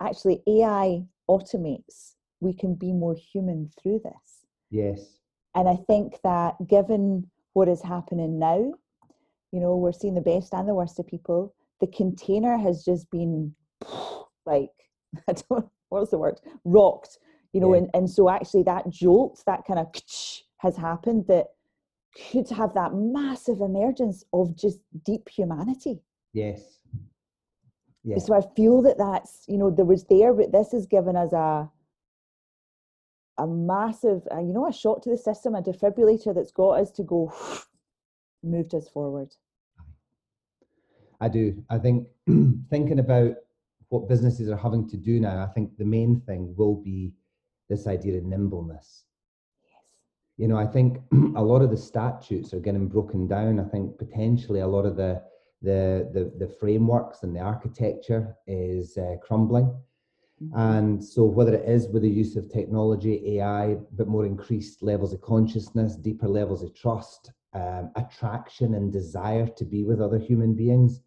actually 0.00 0.42
AI 0.46 1.02
automates. 1.28 2.14
We 2.40 2.52
can 2.52 2.74
be 2.74 2.92
more 2.92 3.14
human 3.14 3.70
through 3.80 4.00
this. 4.04 4.46
Yes. 4.70 5.18
And 5.54 5.68
I 5.68 5.76
think 5.76 6.20
that 6.22 6.54
given 6.66 7.28
what 7.54 7.68
is 7.68 7.82
happening 7.82 8.38
now, 8.38 8.72
you 9.52 9.60
know, 9.60 9.76
we're 9.76 9.92
seeing 9.92 10.14
the 10.14 10.20
best 10.20 10.52
and 10.52 10.68
the 10.68 10.74
worst 10.74 10.98
of 10.98 11.06
people. 11.06 11.54
The 11.80 11.86
container 11.86 12.56
has 12.58 12.84
just 12.84 13.10
been 13.10 13.54
like, 14.46 14.70
I 15.28 15.34
don't 15.48 15.68
what's 15.88 16.10
the 16.10 16.18
word? 16.18 16.40
Rocked, 16.64 17.18
you 17.52 17.60
know, 17.60 17.72
yeah. 17.72 17.80
and, 17.80 17.90
and 17.94 18.10
so 18.10 18.28
actually 18.28 18.62
that 18.64 18.90
jolt, 18.90 19.42
that 19.46 19.64
kind 19.66 19.78
of 19.78 19.86
has 20.58 20.76
happened 20.76 21.26
that 21.28 21.46
could 22.30 22.48
have 22.50 22.74
that 22.74 22.90
massive 22.94 23.60
emergence 23.60 24.24
of 24.32 24.56
just 24.56 24.80
deep 25.04 25.28
humanity. 25.28 26.02
Yes. 26.32 26.62
Yeah. 28.04 28.18
So 28.18 28.34
I 28.34 28.40
feel 28.56 28.82
that 28.82 28.98
that's 28.98 29.44
you 29.48 29.58
know 29.58 29.70
there 29.70 29.84
was 29.84 30.04
there, 30.04 30.32
but 30.32 30.52
this 30.52 30.72
has 30.72 30.86
given 30.86 31.16
us 31.16 31.32
a 31.32 31.70
a 33.38 33.46
massive, 33.46 34.26
uh, 34.32 34.40
you 34.40 34.52
know, 34.52 34.66
a 34.68 34.72
shot 34.72 35.02
to 35.02 35.10
the 35.10 35.16
system, 35.16 35.54
a 35.54 35.62
defibrillator 35.62 36.34
that's 36.34 36.50
got 36.50 36.80
us 36.80 36.90
to 36.92 37.04
go, 37.04 37.32
moved 38.42 38.74
us 38.74 38.88
forward. 38.88 39.28
I 41.20 41.28
do. 41.28 41.62
I 41.68 41.78
think 41.78 42.06
thinking 42.70 42.98
about 43.00 43.34
what 43.88 44.08
businesses 44.08 44.48
are 44.50 44.56
having 44.56 44.88
to 44.88 44.96
do 44.96 45.18
now, 45.20 45.42
I 45.42 45.46
think 45.46 45.76
the 45.76 45.84
main 45.84 46.20
thing 46.20 46.54
will 46.56 46.74
be 46.76 47.12
this 47.68 47.86
idea 47.86 48.18
of 48.18 48.24
nimbleness 48.24 49.04
Yes. 49.64 49.84
you 50.36 50.48
know, 50.48 50.56
I 50.56 50.66
think 50.66 50.98
a 51.36 51.42
lot 51.42 51.62
of 51.62 51.70
the 51.70 51.76
statutes 51.76 52.52
are 52.54 52.60
getting 52.60 52.88
broken 52.88 53.26
down. 53.26 53.60
I 53.60 53.64
think 53.64 53.98
potentially 53.98 54.60
a 54.60 54.66
lot 54.66 54.86
of 54.86 54.96
the 54.96 55.22
the 55.62 56.08
the, 56.12 56.46
the 56.46 56.52
frameworks 56.60 57.22
and 57.24 57.34
the 57.34 57.40
architecture 57.40 58.36
is 58.46 58.96
uh, 58.96 59.16
crumbling. 59.22 59.74
Mm-hmm. 60.42 60.58
And 60.58 61.04
so, 61.04 61.24
whether 61.24 61.54
it 61.54 61.68
is 61.68 61.88
with 61.88 62.02
the 62.02 62.10
use 62.10 62.36
of 62.36 62.48
technology, 62.48 63.38
AI, 63.38 63.76
but 63.92 64.06
more 64.06 64.24
increased 64.24 64.82
levels 64.82 65.12
of 65.12 65.20
consciousness, 65.20 65.96
deeper 65.96 66.28
levels 66.28 66.62
of 66.62 66.74
trust, 66.74 67.32
um, 67.54 67.90
attraction, 67.96 68.74
and 68.74 68.92
desire 68.92 69.48
to 69.48 69.64
be 69.64 69.82
with 69.82 70.00
other 70.00 70.18
human 70.18 70.54
beings, 70.54 71.00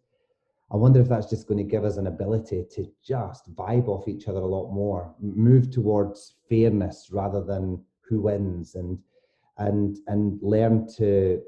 I 0.72 0.76
wonder 0.76 1.00
if 1.00 1.08
that's 1.08 1.28
just 1.28 1.46
going 1.46 1.58
to 1.58 1.70
give 1.70 1.84
us 1.84 1.98
an 1.98 2.06
ability 2.06 2.64
to 2.72 2.86
just 3.06 3.54
vibe 3.54 3.88
off 3.88 4.08
each 4.08 4.26
other 4.26 4.40
a 4.40 4.46
lot 4.46 4.72
more, 4.72 5.14
move 5.20 5.70
towards 5.70 6.36
fairness 6.48 7.10
rather 7.12 7.44
than 7.44 7.84
who 8.00 8.22
wins, 8.22 8.74
and 8.74 8.98
and 9.58 9.98
and 10.06 10.38
learn 10.40 10.88
to 10.96 11.42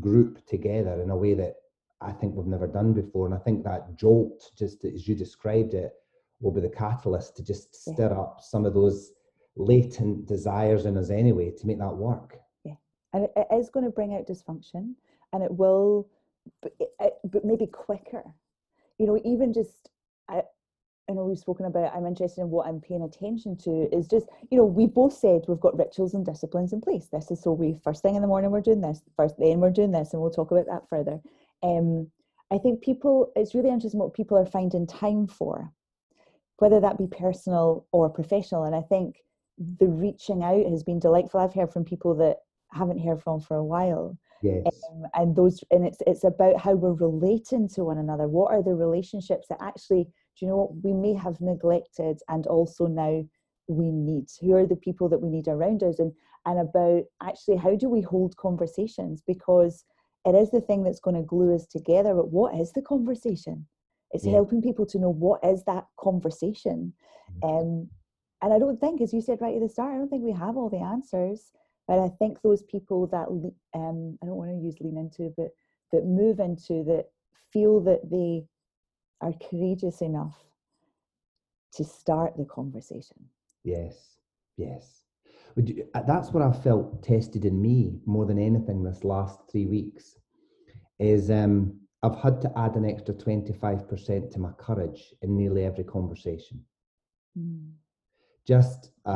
group 0.00 0.46
together 0.46 1.02
in 1.02 1.10
a 1.10 1.16
way 1.16 1.34
that 1.34 1.56
I 2.00 2.12
think 2.12 2.34
we've 2.34 2.46
never 2.46 2.66
done 2.66 2.94
before. 2.94 3.26
And 3.26 3.34
I 3.34 3.38
think 3.38 3.64
that 3.64 3.96
jolt, 3.96 4.50
just 4.56 4.82
as 4.86 5.06
you 5.06 5.14
described 5.14 5.74
it, 5.74 5.92
will 6.40 6.52
be 6.52 6.62
the 6.62 6.70
catalyst 6.70 7.36
to 7.36 7.44
just 7.44 7.74
stir 7.74 8.10
yeah. 8.10 8.18
up 8.18 8.40
some 8.40 8.64
of 8.64 8.72
those 8.72 9.12
latent 9.56 10.26
desires 10.26 10.86
in 10.86 10.96
us 10.96 11.10
anyway 11.10 11.50
to 11.50 11.66
make 11.66 11.78
that 11.80 11.94
work. 11.94 12.38
Yeah. 12.64 12.76
and 13.12 13.24
it, 13.36 13.46
is 13.52 13.68
going 13.68 13.84
to 13.84 13.90
bring 13.90 14.14
out 14.14 14.26
dysfunction 14.26 14.94
and 15.34 15.42
it 15.42 15.50
will 15.50 16.08
but, 16.62 16.72
it, 16.78 17.14
but 17.24 17.44
maybe 17.44 17.66
quicker 17.66 18.22
you 19.00 19.06
know 19.06 19.20
even 19.24 19.52
just 19.52 19.90
I, 20.28 20.42
I 21.10 21.12
know 21.12 21.24
we've 21.24 21.38
spoken 21.38 21.66
about 21.66 21.92
I'm 21.94 22.06
interested 22.06 22.40
in 22.40 22.50
what 22.50 22.68
I'm 22.68 22.80
paying 22.80 23.02
attention 23.02 23.56
to 23.64 23.88
is 23.92 24.06
just, 24.06 24.26
you 24.50 24.56
know, 24.56 24.64
we 24.64 24.86
both 24.86 25.12
said 25.12 25.42
we've 25.48 25.58
got 25.58 25.76
rituals 25.76 26.14
and 26.14 26.24
disciplines 26.24 26.72
in 26.72 26.80
place. 26.80 27.08
This 27.12 27.32
is 27.32 27.42
so 27.42 27.52
we 27.52 27.74
first 27.82 28.02
thing 28.02 28.14
in 28.14 28.22
the 28.22 28.28
morning 28.28 28.52
we're 28.52 28.60
doing 28.60 28.80
this, 28.80 29.02
first 29.16 29.34
then 29.36 29.58
we're 29.58 29.70
doing 29.70 29.90
this, 29.90 30.12
and 30.12 30.22
we'll 30.22 30.30
talk 30.30 30.52
about 30.52 30.66
that 30.66 30.88
further. 30.88 31.18
Um, 31.64 32.08
I 32.52 32.58
think 32.58 32.80
people 32.80 33.32
it's 33.34 33.56
really 33.56 33.70
interesting 33.70 33.98
what 33.98 34.14
people 34.14 34.38
are 34.38 34.46
finding 34.46 34.86
time 34.86 35.26
for, 35.26 35.72
whether 36.58 36.80
that 36.80 36.98
be 36.98 37.08
personal 37.08 37.86
or 37.90 38.08
professional. 38.08 38.64
And 38.64 38.76
I 38.76 38.82
think 38.82 39.16
the 39.58 39.88
reaching 39.88 40.44
out 40.44 40.66
has 40.66 40.84
been 40.84 41.00
delightful. 41.00 41.40
I've 41.40 41.54
heard 41.54 41.72
from 41.72 41.84
people 41.84 42.14
that 42.16 42.36
haven't 42.70 43.04
heard 43.04 43.20
from 43.20 43.40
for 43.40 43.56
a 43.56 43.64
while. 43.64 44.16
Yes. 44.42 44.64
Um, 44.90 45.02
and 45.14 45.36
those 45.36 45.62
and 45.70 45.86
it's 45.86 45.98
it's 46.06 46.24
about 46.24 46.58
how 46.58 46.74
we're 46.74 46.94
relating 46.94 47.68
to 47.70 47.84
one 47.84 47.98
another. 47.98 48.28
What 48.28 48.52
are 48.52 48.62
the 48.62 48.74
relationships 48.74 49.46
that 49.48 49.58
actually 49.60 50.04
do 50.04 50.46
you 50.46 50.48
know 50.48 50.56
what 50.56 50.82
we 50.82 50.92
may 50.92 51.14
have 51.14 51.40
neglected 51.40 52.18
and 52.28 52.46
also 52.46 52.86
now 52.86 53.24
we 53.68 53.90
need? 53.90 54.26
Who 54.40 54.54
are 54.54 54.66
the 54.66 54.76
people 54.76 55.08
that 55.10 55.20
we 55.20 55.28
need 55.28 55.48
around 55.48 55.82
us? 55.82 55.98
And 55.98 56.12
and 56.46 56.58
about 56.58 57.04
actually 57.22 57.56
how 57.56 57.76
do 57.76 57.88
we 57.88 58.00
hold 58.00 58.36
conversations? 58.36 59.22
Because 59.26 59.84
it 60.24 60.34
is 60.34 60.50
the 60.50 60.60
thing 60.60 60.82
that's 60.82 61.00
going 61.00 61.16
to 61.16 61.22
glue 61.22 61.54
us 61.54 61.66
together. 61.66 62.14
But 62.14 62.30
what 62.30 62.54
is 62.54 62.72
the 62.72 62.82
conversation? 62.82 63.66
It's 64.12 64.26
yeah. 64.26 64.32
helping 64.32 64.62
people 64.62 64.86
to 64.86 64.98
know 64.98 65.10
what 65.10 65.44
is 65.44 65.64
that 65.64 65.84
conversation. 65.98 66.92
Mm-hmm. 67.42 67.48
Um, 67.48 67.88
and 68.42 68.52
I 68.52 68.58
don't 68.58 68.80
think, 68.80 69.00
as 69.00 69.12
you 69.12 69.20
said 69.20 69.38
right 69.40 69.54
at 69.54 69.60
the 69.60 69.68
start, 69.68 69.94
I 69.94 69.98
don't 69.98 70.08
think 70.08 70.24
we 70.24 70.32
have 70.32 70.56
all 70.56 70.70
the 70.70 70.78
answers. 70.78 71.52
But 71.90 71.98
I 71.98 72.08
think 72.08 72.40
those 72.40 72.62
people 72.62 73.08
that 73.08 73.26
um, 73.74 74.16
I 74.22 74.26
don't 74.26 74.36
want 74.36 74.50
to 74.50 74.64
use 74.64 74.76
lean 74.78 74.96
into, 74.96 75.34
but 75.36 75.48
that 75.90 76.06
move 76.06 76.38
into 76.38 76.84
that 76.84 77.06
feel 77.52 77.80
that 77.80 78.08
they 78.08 78.44
are 79.20 79.32
courageous 79.50 80.00
enough 80.00 80.36
to 81.72 81.82
start 81.82 82.36
the 82.36 82.44
conversation. 82.44 83.16
Yes, 83.64 84.20
yes. 84.56 85.02
Uh, 85.58 86.02
that's 86.06 86.30
what 86.30 86.44
I've 86.44 86.62
felt 86.62 87.02
tested 87.02 87.44
in 87.44 87.60
me 87.60 87.98
more 88.06 88.24
than 88.24 88.38
anything 88.38 88.84
this 88.84 89.02
last 89.02 89.40
three 89.50 89.66
weeks. 89.66 90.16
Is 91.00 91.28
um, 91.28 91.76
I've 92.04 92.20
had 92.22 92.40
to 92.42 92.52
add 92.56 92.76
an 92.76 92.84
extra 92.84 93.14
25% 93.14 94.30
to 94.30 94.38
my 94.38 94.52
courage 94.52 95.12
in 95.22 95.36
nearly 95.36 95.64
every 95.64 95.82
conversation. 95.82 96.64
Mm 97.36 97.79
just 98.50 98.90
a, 99.04 99.12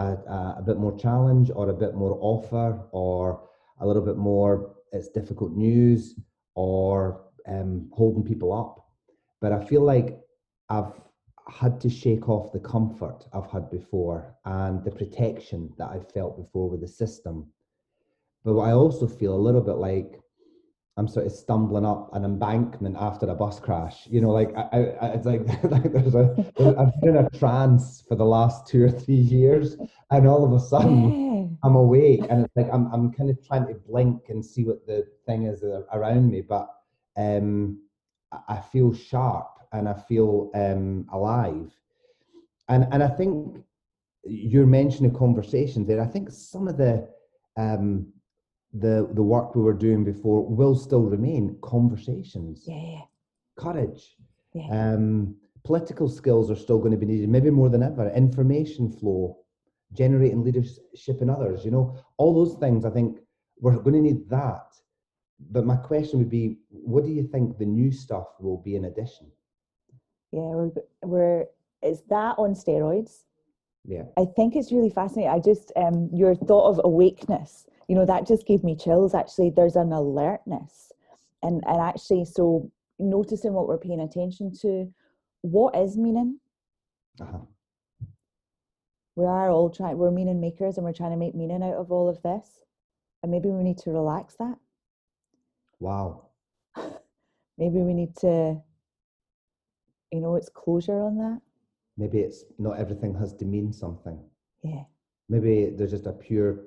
a, 0.60 0.62
bit 0.64 0.76
more 0.76 0.96
challenge 0.96 1.50
or 1.56 1.68
a 1.68 1.74
bit 1.84 1.94
more 1.96 2.16
offer 2.20 2.68
or 2.92 3.48
a 3.80 3.86
little 3.86 4.06
bit 4.10 4.16
more 4.16 4.76
it's 4.92 5.08
difficult 5.08 5.50
news 5.56 6.14
or 6.54 7.24
um, 7.48 7.90
holding 7.92 8.22
people 8.22 8.52
up. 8.52 8.86
But 9.40 9.50
I 9.50 9.64
feel 9.64 9.82
like 9.82 10.20
I've 10.68 10.92
had 11.48 11.80
to 11.80 11.90
shake 11.90 12.28
off 12.28 12.52
the 12.52 12.60
comfort 12.60 13.26
I've 13.32 13.50
had 13.50 13.72
before 13.72 14.36
and 14.44 14.84
the 14.84 14.92
protection 14.92 15.68
that 15.78 15.88
I've 15.90 16.12
felt 16.12 16.36
before 16.36 16.70
with 16.70 16.80
the 16.80 16.94
system. 17.02 17.50
But 18.44 18.56
I 18.60 18.70
also 18.70 19.08
feel 19.08 19.34
a 19.34 19.46
little 19.46 19.62
bit 19.70 19.78
like 19.78 20.20
I'm 20.96 21.08
sort 21.08 21.26
of 21.26 21.32
stumbling 21.32 21.84
up 21.84 22.14
an 22.14 22.24
embankment 22.24 22.96
after 22.98 23.26
a 23.26 23.34
bus 23.34 23.58
crash. 23.58 24.06
You 24.08 24.20
know, 24.20 24.30
like 24.30 24.54
I, 24.56 24.94
I, 25.00 25.06
it's 25.08 25.26
like, 25.26 25.40
like 25.64 25.92
there's 25.92 26.14
a 26.14 26.52
there's, 26.56 26.76
I've 26.76 27.00
been 27.00 27.16
in 27.16 27.26
a 27.26 27.30
trance 27.30 28.04
for 28.06 28.14
the 28.14 28.24
last 28.24 28.68
two 28.68 28.84
or 28.84 28.90
three 28.90 29.14
years, 29.14 29.76
and 30.10 30.28
all 30.28 30.44
of 30.44 30.52
a 30.52 30.60
sudden 30.60 31.58
I'm 31.64 31.74
awake, 31.74 32.24
and 32.30 32.44
it's 32.44 32.56
like 32.56 32.68
I'm 32.72 32.92
I'm 32.92 33.12
kind 33.12 33.28
of 33.28 33.44
trying 33.44 33.66
to 33.66 33.74
blink 33.74 34.22
and 34.28 34.44
see 34.44 34.64
what 34.64 34.86
the 34.86 35.04
thing 35.26 35.46
is 35.46 35.64
around 35.92 36.30
me, 36.30 36.42
but 36.42 36.68
um, 37.16 37.80
I 38.48 38.60
feel 38.60 38.94
sharp 38.94 39.48
and 39.72 39.88
I 39.88 39.94
feel 39.94 40.52
um, 40.54 41.08
alive, 41.12 41.72
and 42.68 42.86
and 42.92 43.02
I 43.02 43.08
think 43.08 43.64
you're 44.22 44.66
mentioning 44.66 45.12
conversations 45.12 45.88
there. 45.88 46.00
I 46.00 46.06
think 46.06 46.30
some 46.30 46.68
of 46.68 46.76
the 46.76 47.08
um, 47.56 48.12
the 48.74 49.08
the 49.12 49.22
work 49.22 49.54
we 49.54 49.62
were 49.62 49.72
doing 49.72 50.04
before 50.04 50.44
will 50.44 50.74
still 50.74 51.02
remain 51.02 51.56
conversations. 51.62 52.64
Yeah 52.66 53.02
courage. 53.56 54.16
Yeah. 54.52 54.94
um 54.94 55.36
political 55.64 56.08
skills 56.08 56.50
are 56.50 56.56
still 56.56 56.78
going 56.78 56.92
to 56.92 56.98
be 56.98 57.06
needed 57.06 57.28
maybe 57.28 57.50
more 57.50 57.68
than 57.68 57.82
ever. 57.82 58.08
Information 58.10 58.90
flow 58.90 59.38
generating 59.92 60.44
leadership 60.44 61.20
in 61.20 61.30
others 61.30 61.64
you 61.64 61.70
know? 61.70 61.96
All 62.16 62.34
those 62.34 62.58
things 62.58 62.84
i 62.84 62.90
think 62.90 63.18
we're 63.60 63.76
going 63.76 63.94
to 63.94 64.00
need 64.00 64.28
that. 64.28 64.66
But 65.50 65.64
my 65.64 65.76
question 65.76 66.18
would 66.18 66.30
be 66.30 66.58
what 66.68 67.04
do 67.04 67.10
you 67.10 67.22
think 67.22 67.58
the 67.58 67.66
new 67.66 67.90
stuff 67.90 68.26
will 68.40 68.58
be 68.58 68.76
in 68.76 68.84
addition? 68.84 69.26
Yeah 70.32 70.52
we're, 70.58 70.70
we're 71.02 71.44
is 71.82 72.02
that 72.08 72.36
on 72.38 72.54
steroids? 72.54 73.24
Yeah. 73.84 74.04
I 74.16 74.24
think 74.36 74.56
it's 74.56 74.72
really 74.72 74.90
fascinating. 74.90 75.30
I 75.32 75.38
just 75.40 75.72
um 75.76 76.10
your 76.12 76.34
thought 76.34 76.68
of 76.70 76.80
awakeness 76.84 77.66
you 77.88 77.94
know 77.94 78.06
that 78.06 78.26
just 78.26 78.46
gave 78.46 78.64
me 78.64 78.76
chills 78.76 79.14
actually. 79.14 79.50
There's 79.50 79.76
an 79.76 79.92
alertness. 79.92 80.92
And 81.42 81.62
and 81.66 81.80
actually 81.80 82.24
so 82.24 82.70
noticing 82.98 83.52
what 83.52 83.68
we're 83.68 83.78
paying 83.78 84.00
attention 84.00 84.52
to 84.62 84.92
what 85.42 85.76
is 85.76 85.96
meaning? 85.96 86.38
Uh-huh. 87.20 87.38
we 89.14 89.24
are 89.24 89.48
all 89.48 89.70
trying 89.70 89.96
we're 89.96 90.10
meaning 90.10 90.40
makers 90.40 90.76
and 90.76 90.84
we're 90.84 90.92
trying 90.92 91.12
to 91.12 91.16
make 91.16 91.34
meaning 91.34 91.62
out 91.62 91.74
of 91.74 91.92
all 91.92 92.08
of 92.08 92.20
this. 92.22 92.64
And 93.22 93.30
maybe 93.30 93.48
we 93.50 93.62
need 93.62 93.78
to 93.78 93.90
relax 93.90 94.34
that. 94.36 94.56
Wow. 95.80 96.26
Maybe 97.58 97.78
we 97.78 97.94
need 97.94 98.16
to 98.16 98.60
you 100.12 100.20
know 100.20 100.34
it's 100.36 100.48
closure 100.48 101.00
on 101.02 101.16
that. 101.18 101.40
Maybe 101.96 102.18
it's 102.18 102.44
not 102.58 102.78
everything 102.78 103.14
has 103.14 103.32
to 103.34 103.44
mean 103.44 103.72
something. 103.72 104.18
Yeah. 104.62 104.84
Maybe 105.28 105.70
there's 105.70 105.92
just 105.92 106.06
a 106.06 106.12
pure 106.12 106.60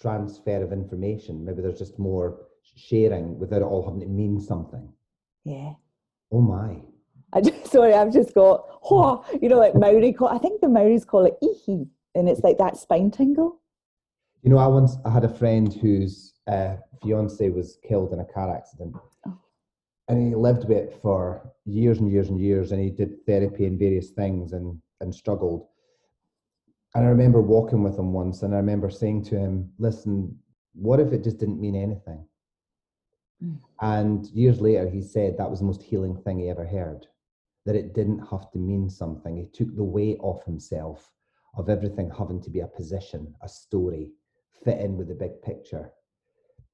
transfer 0.00 0.62
of 0.62 0.72
information. 0.72 1.44
Maybe 1.44 1.62
there's 1.62 1.78
just 1.78 1.98
more 1.98 2.38
sharing 2.76 3.38
without 3.38 3.62
it 3.62 3.64
all 3.64 3.84
having 3.84 4.00
to 4.00 4.06
mean 4.06 4.40
something. 4.40 4.88
Yeah. 5.44 5.72
Oh 6.32 6.40
my. 6.40 6.76
I 7.32 7.40
just, 7.40 7.66
sorry, 7.72 7.94
I've 7.94 8.12
just 8.12 8.34
got, 8.34 8.64
oh, 8.90 9.24
you 9.40 9.48
know, 9.48 9.58
like 9.58 9.74
Maori 9.74 10.12
call, 10.12 10.28
I 10.28 10.38
think 10.38 10.60
the 10.60 10.68
Maoris 10.68 11.04
call 11.04 11.26
it 11.26 11.36
ihi, 11.42 11.86
and 12.14 12.28
it's 12.28 12.40
like 12.40 12.58
that 12.58 12.76
spine 12.76 13.10
tingle. 13.10 13.60
You 14.42 14.50
know, 14.50 14.58
I 14.58 14.66
once 14.66 14.96
I 15.04 15.10
had 15.10 15.24
a 15.24 15.28
friend 15.28 15.72
whose 15.72 16.34
uh, 16.46 16.76
fiance 17.02 17.48
was 17.50 17.78
killed 17.86 18.12
in 18.12 18.20
a 18.20 18.24
car 18.24 18.54
accident. 18.54 18.96
Oh. 19.26 19.38
And 20.08 20.28
he 20.28 20.34
lived 20.34 20.68
with 20.68 20.78
it 20.78 20.98
for 21.02 21.52
years 21.64 21.98
and 21.98 22.10
years 22.10 22.28
and 22.28 22.40
years, 22.40 22.72
and 22.72 22.80
he 22.80 22.90
did 22.90 23.26
therapy 23.26 23.66
and 23.66 23.78
various 23.78 24.10
things 24.10 24.52
and, 24.52 24.80
and 25.00 25.14
struggled. 25.14 25.66
And 26.98 27.06
I 27.06 27.10
remember 27.10 27.40
walking 27.40 27.84
with 27.84 27.96
him 27.96 28.12
once, 28.12 28.42
and 28.42 28.52
I 28.52 28.56
remember 28.56 28.90
saying 28.90 29.22
to 29.26 29.38
him, 29.38 29.72
"Listen, 29.78 30.36
what 30.74 30.98
if 30.98 31.12
it 31.12 31.22
just 31.22 31.38
didn't 31.38 31.60
mean 31.60 31.76
anything?" 31.76 32.26
Mm. 33.40 33.60
And 33.80 34.26
years 34.32 34.60
later, 34.60 34.88
he 34.88 35.00
said 35.00 35.36
that 35.36 35.48
was 35.48 35.60
the 35.60 35.66
most 35.66 35.80
healing 35.80 36.16
thing 36.16 36.40
he 36.40 36.48
ever 36.48 36.66
heard. 36.66 37.06
That 37.66 37.76
it 37.76 37.94
didn't 37.94 38.18
have 38.18 38.50
to 38.50 38.58
mean 38.58 38.90
something. 38.90 39.36
He 39.36 39.46
took 39.46 39.72
the 39.76 39.84
weight 39.84 40.18
off 40.18 40.44
himself 40.44 41.14
of 41.54 41.68
everything 41.68 42.10
having 42.10 42.40
to 42.40 42.50
be 42.50 42.60
a 42.62 42.66
position, 42.66 43.32
a 43.42 43.48
story, 43.48 44.10
fit 44.50 44.80
in 44.80 44.96
with 44.96 45.06
the 45.06 45.14
big 45.14 45.40
picture. 45.40 45.92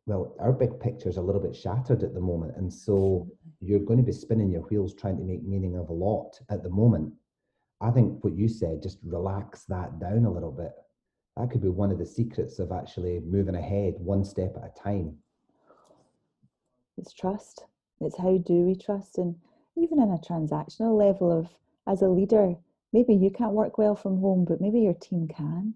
Well, 0.07 0.35
our 0.39 0.55
big 0.55 0.81
picture 0.81 1.11
is 1.11 1.19
a 1.19 1.23
little 1.23 1.43
bit 1.43 1.55
shattered 1.55 2.03
at 2.03 2.15
the 2.15 2.21
moment, 2.23 2.57
and 2.57 2.73
so 2.73 3.29
you're 3.61 3.79
going 3.89 3.99
to 3.99 4.11
be 4.11 4.13
spinning 4.13 4.51
your 4.51 4.63
wheels 4.63 4.95
trying 4.95 5.19
to 5.19 5.23
make 5.23 5.43
meaning 5.43 5.77
of 5.77 5.91
a 5.91 5.93
lot 5.93 6.41
at 6.49 6.63
the 6.63 6.71
moment 6.71 7.13
I 7.81 7.91
think 7.91 8.23
what 8.23 8.37
you 8.37 8.49
said, 8.49 8.83
just 8.83 8.99
relax 9.05 9.65
that 9.65 9.99
down 10.01 10.25
a 10.25 10.33
little 10.33 10.53
bit. 10.53 10.73
That 11.37 11.51
could 11.51 11.63
be 11.63 11.69
one 11.69 11.91
of 11.91 11.99
the 11.99 12.07
secrets 12.07 12.59
of 12.59 12.71
actually 12.71 13.21
moving 13.21 13.57
ahead 13.57 13.95
one 13.99 14.25
step 14.25 14.55
at 14.57 14.71
a 14.71 14.83
time. 14.83 15.19
It's 16.97 17.13
trust. 17.13 17.65
It's 18.01 18.17
how 18.17 18.39
do 18.39 18.55
we 18.55 18.77
trust? 18.77 19.19
And 19.19 19.37
even 19.77 20.01
in 20.01 20.11
a 20.11 20.19
transactional 20.19 20.97
level 20.97 21.37
of 21.37 21.49
as 21.87 22.03
a 22.03 22.09
leader, 22.09 22.55
maybe 22.93 23.15
you 23.15 23.31
can't 23.31 23.53
work 23.53 23.79
well 23.79 23.97
from 23.97 24.21
home, 24.21 24.45
but 24.45 24.61
maybe 24.61 24.81
your 24.81 24.95
team 24.95 25.29
can. 25.29 25.75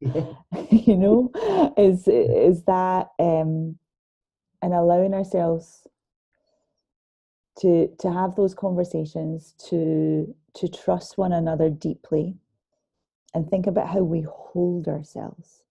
Yeah. 0.00 0.32
you 0.70 0.96
know, 0.96 1.30
is 1.76 2.08
is 2.08 2.64
that 2.64 3.10
um 3.18 3.78
and 4.62 4.74
allowing 4.74 5.14
ourselves 5.14 5.86
to 7.60 7.88
to 8.00 8.10
have 8.10 8.34
those 8.36 8.54
conversations 8.54 9.54
to 9.68 10.34
to 10.54 10.68
trust 10.68 11.18
one 11.18 11.32
another 11.32 11.70
deeply 11.70 12.36
and 13.34 13.48
think 13.48 13.66
about 13.66 13.88
how 13.88 14.00
we 14.00 14.26
hold 14.28 14.88
ourselves. 14.88 15.62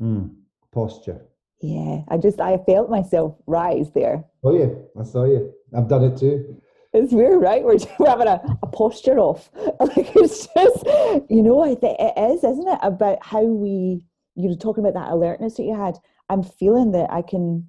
Mm, 0.00 0.34
posture. 0.72 1.20
Yeah 1.60 2.02
i 2.08 2.18
just 2.18 2.40
i 2.40 2.58
felt 2.58 2.90
myself 2.90 3.36
rise 3.46 3.90
there. 3.92 4.24
Oh 4.42 4.56
yeah 4.56 4.70
i 5.00 5.04
saw 5.04 5.24
you. 5.24 5.52
I've 5.76 5.88
done 5.88 6.04
it 6.04 6.18
too. 6.18 6.60
It's 6.92 7.12
weird 7.12 7.40
right? 7.40 7.62
We're, 7.62 7.78
we're 7.98 8.08
having 8.08 8.28
a, 8.28 8.40
a 8.62 8.66
posture 8.66 9.18
off. 9.18 9.50
Like 9.80 10.14
it's 10.16 10.46
just 10.54 10.84
you 11.30 11.42
know 11.42 11.62
i 11.62 11.74
think 11.74 11.98
it 12.00 12.14
is 12.18 12.44
isn't 12.44 12.68
it 12.68 12.78
about 12.82 13.18
how 13.24 13.42
we 13.42 14.04
you 14.34 14.48
know 14.48 14.56
talking 14.56 14.84
about 14.84 14.98
that 15.00 15.12
alertness 15.12 15.56
that 15.56 15.64
you 15.64 15.76
had 15.76 15.98
I'm 16.28 16.42
feeling 16.42 16.92
that 16.92 17.10
I 17.10 17.22
can. 17.22 17.68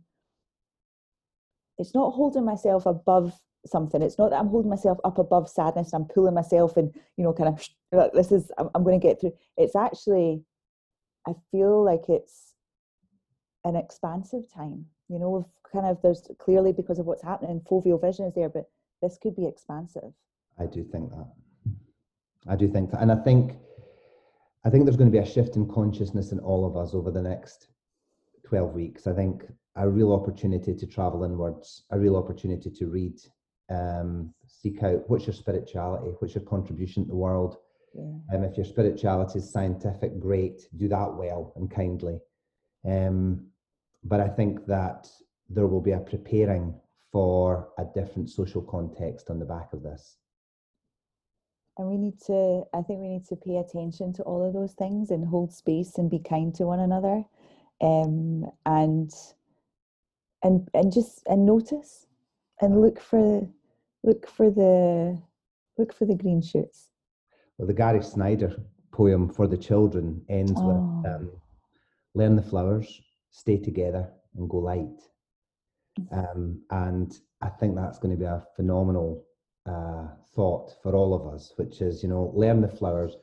It's 1.77 1.93
not 1.93 2.11
holding 2.13 2.45
myself 2.45 2.85
above 2.85 3.33
something. 3.67 4.01
It's 4.01 4.17
not 4.17 4.29
that 4.31 4.39
I'm 4.39 4.48
holding 4.48 4.69
myself 4.69 4.98
up 5.03 5.17
above 5.17 5.50
sadness. 5.50 5.93
I'm 5.93 6.05
pulling 6.05 6.34
myself 6.34 6.77
and 6.77 6.93
you 7.17 7.24
know, 7.24 7.34
kind 7.34 7.50
of 7.50 8.12
this 8.13 8.31
is 8.31 8.51
I'm, 8.57 8.69
I'm 8.75 8.84
going 8.84 9.00
to 9.00 9.05
get 9.07 9.19
through. 9.19 9.34
It's 9.57 9.75
actually, 9.75 10.43
I 11.27 11.34
feel 11.51 11.84
like 11.84 12.10
it's 12.10 12.53
an 13.63 13.75
expansive 13.75 14.51
time. 14.53 14.86
You 15.10 15.19
know, 15.19 15.50
kind 15.72 15.86
of 15.86 16.01
there's 16.01 16.29
clearly 16.39 16.74
because 16.74 17.00
of 17.00 17.05
what's 17.05 17.24
happening, 17.24 17.62
foveal 17.69 18.01
vision 18.01 18.25
is 18.25 18.34
there, 18.34 18.50
but 18.50 18.65
this 19.01 19.17
could 19.22 19.36
be 19.36 19.45
expansive. 19.45 20.13
I 20.60 20.65
do 20.65 20.84
think 20.84 21.12
that. 21.12 21.27
I 22.48 22.55
do 22.55 22.67
think 22.67 22.91
that, 22.91 23.01
and 23.01 23.12
I 23.12 23.15
think 23.15 23.57
I 24.65 24.69
think 24.69 24.86
there's 24.86 24.98
going 24.98 25.12
to 25.12 25.17
be 25.17 25.24
a 25.24 25.31
shift 25.31 25.55
in 25.55 25.67
consciousness 25.67 26.31
in 26.31 26.39
all 26.39 26.65
of 26.65 26.75
us 26.75 26.95
over 26.95 27.12
the 27.12 27.22
next 27.22 27.67
12 28.45 28.74
weeks. 28.74 29.05
I 29.05 29.13
think 29.13 29.43
a 29.75 29.88
real 29.88 30.12
opportunity 30.12 30.74
to 30.74 30.88
travel 30.88 31.24
inwards, 31.24 31.84
a 31.91 32.00
real 32.00 32.15
opportunity 32.15 32.72
to 32.72 32.88
read, 32.88 33.19
um, 33.69 34.34
seek 34.48 34.84
out 34.84 35.10
what's 35.10 35.25
your 35.25 35.34
spirituality, 35.34 36.12
what's 36.19 36.36
your 36.36 36.43
contribution 36.43 37.03
to 37.03 37.10
the 37.10 37.15
world. 37.15 37.57
Yeah. 37.93 38.38
Um, 38.38 38.43
if 38.43 38.57
your 38.57 38.65
spirituality 38.65 39.39
is 39.39 39.51
scientific, 39.51 40.19
great, 40.19 40.67
do 40.75 40.88
that 40.89 41.13
well 41.13 41.53
and 41.55 41.72
kindly. 41.72 42.19
Um, 42.88 43.48
but 44.03 44.19
I 44.19 44.27
think 44.27 44.65
that 44.67 45.07
there 45.50 45.67
will 45.67 45.81
be 45.81 45.91
a 45.91 46.00
preparing 46.00 46.74
for 47.12 47.69
a 47.77 47.86
different 47.86 48.29
social 48.29 48.62
context 48.62 49.29
on 49.29 49.39
the 49.39 49.45
back 49.45 49.72
of 49.74 49.81
this. 49.81 50.17
And 51.77 51.89
we 51.89 51.98
need 51.98 52.19
to, 52.27 52.63
I 52.74 52.81
think 52.81 53.00
we 53.01 53.10
need 53.10 53.25
to 53.27 53.36
pay 53.36 53.57
attention 53.57 54.13
to 54.13 54.24
all 54.24 54.45
of 54.45 54.53
those 54.53 54.74
things 54.74 55.12
and 55.12 55.27
hold 55.27 55.53
space 55.53 55.98
and 55.98 56.10
be 56.10 56.19
kind 56.19 56.53
to 56.55 56.65
one 56.65 56.79
another. 56.79 57.24
Um, 57.81 58.50
and 58.65 59.12
and 60.43 60.69
and 60.74 60.93
just 60.93 61.24
and 61.27 61.45
notice 61.45 62.05
and 62.62 62.81
look 62.81 63.00
for 63.00 63.47
look 64.03 64.27
for 64.27 64.50
the 64.50 65.21
look 65.77 65.93
for 65.93 66.05
the 66.05 66.15
green 66.15 66.41
shoots. 66.41 66.89
Well, 67.57 67.67
the 67.67 67.74
Gary 67.74 68.03
Snyder 68.03 68.55
poem 68.91 69.29
for 69.29 69.47
the 69.47 69.57
children 69.57 70.21
ends 70.29 70.53
oh. 70.55 70.67
with 70.67 71.13
um, 71.13 71.31
learn 72.13 72.35
the 72.35 72.41
flowers, 72.41 73.01
stay 73.31 73.57
together, 73.57 74.09
and 74.38 74.50
go 74.50 74.57
light. 74.57 75.01
Um, 76.12 76.62
and 76.71 77.17
I 77.41 77.50
think 77.50 77.75
that's 77.75 78.00
going 78.00 78.13
to 78.13 78.19
be 78.19 78.25
a 78.25 78.45
phenomenal 78.55 79.25
uh, 79.65 80.07
thought 80.35 80.74
for 80.81 80.95
all 80.95 81.13
of 81.13 81.33
us, 81.33 81.53
which 81.57 81.81
is, 81.81 82.03
you 82.03 82.09
know, 82.09 82.31
learn 82.35 82.62
the 82.62 82.67
flowers. 82.67 83.15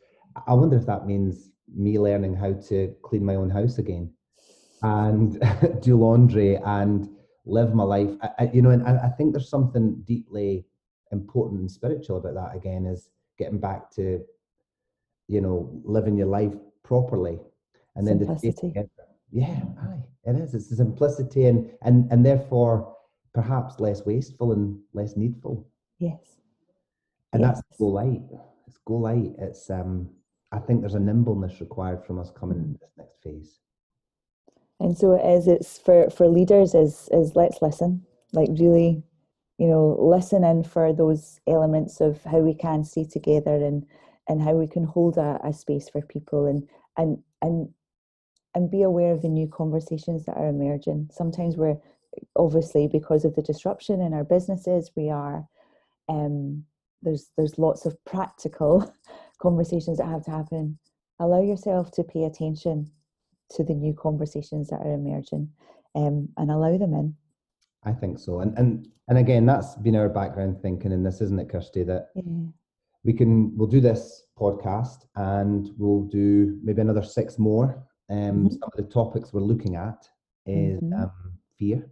I 0.46 0.54
wonder 0.54 0.76
if 0.76 0.86
that 0.86 1.06
means 1.06 1.50
me 1.74 1.98
learning 1.98 2.34
how 2.34 2.54
to 2.68 2.94
clean 3.02 3.24
my 3.24 3.34
own 3.34 3.50
house 3.50 3.78
again 3.78 4.12
and 4.82 5.40
do 5.82 5.96
laundry 5.96 6.56
and 6.56 7.08
live 7.44 7.74
my 7.74 7.82
life. 7.82 8.10
I, 8.22 8.30
I, 8.38 8.50
you 8.52 8.62
know, 8.62 8.70
and 8.70 8.86
I, 8.86 9.06
I 9.06 9.08
think 9.08 9.32
there's 9.32 9.48
something 9.48 10.02
deeply 10.04 10.64
important 11.10 11.60
and 11.60 11.70
spiritual 11.70 12.16
about 12.16 12.34
that 12.34 12.56
again 12.56 12.86
is 12.86 13.10
getting 13.38 13.58
back 13.58 13.90
to, 13.92 14.20
you 15.28 15.40
know, 15.40 15.70
living 15.84 16.16
your 16.16 16.28
life 16.28 16.54
properly. 16.82 17.38
And 17.96 18.06
then 18.06 18.18
the 18.18 18.88
yeah, 19.30 19.62
aye, 19.80 20.02
it 20.24 20.36
is. 20.36 20.54
It's 20.54 20.68
the 20.68 20.76
simplicity 20.76 21.46
and 21.46 21.70
and 21.82 22.10
and 22.12 22.24
therefore 22.24 22.96
perhaps 23.34 23.80
less 23.80 24.04
wasteful 24.04 24.52
and 24.52 24.78
less 24.92 25.16
needful. 25.16 25.66
Yes. 25.98 26.40
And 27.32 27.40
yes. 27.42 27.56
that's 27.56 27.78
go 27.78 27.86
light. 27.86 28.22
It's 28.66 28.78
go 28.84 28.94
light. 28.94 29.32
It's 29.38 29.70
um 29.70 30.10
I 30.52 30.58
think 30.58 30.80
there's 30.80 30.94
a 30.94 31.00
nimbleness 31.00 31.60
required 31.60 32.04
from 32.04 32.18
us 32.18 32.30
coming 32.30 32.58
in 32.58 32.78
this 32.80 32.90
next 32.98 33.22
phase. 33.22 33.60
And 34.82 34.98
so 34.98 35.12
it 35.12 35.24
is 35.24 35.46
it's 35.46 35.78
for 35.78 36.10
for 36.10 36.28
leaders 36.28 36.74
is 36.74 37.08
is 37.12 37.36
let's 37.36 37.62
listen. 37.62 38.04
Like 38.32 38.48
really, 38.50 39.04
you 39.56 39.68
know, 39.68 39.96
listen 40.00 40.42
in 40.42 40.64
for 40.64 40.92
those 40.92 41.38
elements 41.46 42.00
of 42.00 42.20
how 42.24 42.40
we 42.40 42.52
can 42.52 42.82
stay 42.82 43.04
together 43.04 43.54
and 43.54 43.86
and 44.28 44.42
how 44.42 44.54
we 44.54 44.66
can 44.66 44.82
hold 44.82 45.18
a, 45.18 45.38
a 45.44 45.52
space 45.52 45.88
for 45.88 46.02
people 46.02 46.46
and 46.46 46.68
and 46.96 47.18
and 47.42 47.68
and 48.56 48.72
be 48.72 48.82
aware 48.82 49.12
of 49.12 49.22
the 49.22 49.28
new 49.28 49.46
conversations 49.46 50.24
that 50.24 50.36
are 50.36 50.48
emerging. 50.48 51.10
Sometimes 51.12 51.56
we're 51.56 51.78
obviously 52.34 52.88
because 52.88 53.24
of 53.24 53.36
the 53.36 53.42
disruption 53.42 54.00
in 54.00 54.12
our 54.12 54.24
businesses, 54.24 54.90
we 54.96 55.10
are 55.10 55.46
um, 56.08 56.64
there's 57.02 57.30
there's 57.36 57.56
lots 57.56 57.86
of 57.86 57.96
practical 58.04 58.92
conversations 59.38 59.98
that 59.98 60.08
have 60.08 60.24
to 60.24 60.32
happen. 60.32 60.80
Allow 61.20 61.40
yourself 61.40 61.92
to 61.92 62.02
pay 62.02 62.24
attention 62.24 62.90
to 63.56 63.64
the 63.64 63.74
new 63.74 63.94
conversations 63.94 64.68
that 64.68 64.80
are 64.80 64.94
emerging 64.94 65.48
um, 65.94 66.28
and 66.36 66.50
allow 66.50 66.76
them 66.76 66.94
in. 66.94 67.14
I 67.84 67.92
think 67.92 68.18
so. 68.18 68.40
And 68.40 68.56
and 68.58 68.88
and 69.08 69.18
again, 69.18 69.46
that's 69.46 69.74
been 69.76 69.96
our 69.96 70.08
background 70.08 70.60
thinking, 70.62 70.92
and 70.92 71.04
this 71.04 71.20
isn't 71.20 71.40
it, 71.40 71.48
Kirsty, 71.48 71.82
that 71.84 72.08
yeah. 72.14 72.22
we 73.04 73.12
can 73.12 73.56
we'll 73.56 73.68
do 73.68 73.80
this 73.80 74.24
podcast 74.38 75.06
and 75.16 75.70
we'll 75.76 76.02
do 76.02 76.58
maybe 76.62 76.80
another 76.80 77.02
six 77.02 77.38
more 77.38 77.84
um, 78.12 78.18
mm-hmm. 78.18 78.48
Some 78.48 78.70
of 78.76 78.76
the 78.76 78.92
topics 78.92 79.32
we're 79.32 79.40
looking 79.40 79.76
at 79.76 80.06
is 80.46 80.80
mm-hmm. 80.80 81.02
um, 81.02 81.12
fear. 81.58 81.90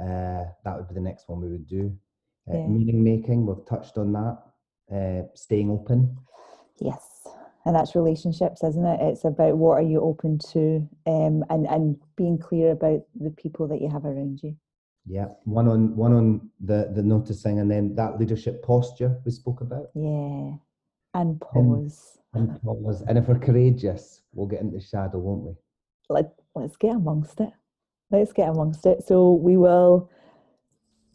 Uh, 0.00 0.50
that 0.64 0.76
would 0.76 0.88
be 0.88 0.94
the 0.94 1.00
next 1.00 1.28
one 1.28 1.40
we 1.40 1.48
would 1.48 1.68
do. 1.68 1.96
Uh, 2.50 2.58
yeah. 2.58 2.66
Meaning 2.66 3.04
making, 3.04 3.46
we've 3.46 3.64
touched 3.64 3.96
on 3.96 4.12
that. 4.12 4.38
Uh, 4.92 5.22
staying 5.34 5.70
open. 5.70 6.16
Yes, 6.80 7.28
and 7.66 7.76
that's 7.76 7.94
relationships, 7.94 8.62
isn't 8.62 8.86
it? 8.86 9.00
It's 9.02 9.24
about 9.24 9.56
what 9.58 9.78
are 9.78 9.82
you 9.82 10.00
open 10.00 10.38
to, 10.52 10.88
um, 11.06 11.44
and 11.50 11.66
and 11.66 11.96
being 12.16 12.38
clear 12.38 12.72
about 12.72 13.00
the 13.18 13.30
people 13.30 13.68
that 13.68 13.80
you 13.80 13.88
have 13.88 14.04
around 14.04 14.40
you. 14.42 14.56
Yeah, 15.06 15.26
one 15.44 15.68
on 15.68 15.96
one 15.96 16.12
on 16.12 16.50
the 16.60 16.90
the 16.94 17.02
noticing, 17.02 17.60
and 17.60 17.70
then 17.70 17.94
that 17.96 18.18
leadership 18.18 18.62
posture 18.62 19.18
we 19.24 19.30
spoke 19.30 19.60
about. 19.60 19.88
Yeah, 19.94 20.52
and 21.14 21.40
pause. 21.40 22.18
And, 22.32 22.50
and 22.50 22.62
pause, 22.62 23.02
and 23.02 23.18
if 23.18 23.28
we're 23.28 23.38
courageous, 23.38 24.22
we'll 24.32 24.46
get 24.46 24.60
into 24.60 24.80
shadow, 24.80 25.18
won't 25.18 25.42
we? 25.42 25.52
Let, 26.08 26.32
let's 26.54 26.76
get 26.76 26.94
amongst 26.94 27.40
it. 27.40 27.50
Let's 28.10 28.32
get 28.32 28.48
amongst 28.48 28.86
it. 28.86 29.02
So 29.06 29.32
we 29.32 29.56
will 29.56 30.10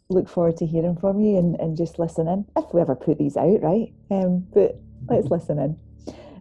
look 0.10 0.30
forward 0.30 0.58
to 0.58 0.66
hearing 0.66 0.98
from 0.98 1.20
you 1.20 1.38
and, 1.38 1.60
and 1.60 1.78
just 1.78 2.00
listen 2.00 2.28
in 2.28 2.46
if 2.58 2.74
we 2.74 2.82
ever 2.82 2.96
put 2.96 3.18
these 3.18 3.38
out, 3.38 3.62
right? 3.62 3.94
Um, 4.12 4.46
but 4.54 4.80
let's 5.08 5.28
listen 5.32 5.60
in. 5.60 5.78